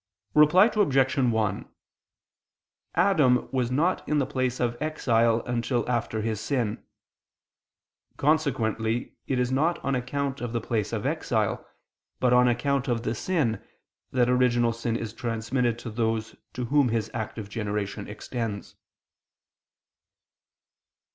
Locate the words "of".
4.59-4.75, 10.41-10.53, 10.91-11.05, 12.87-13.03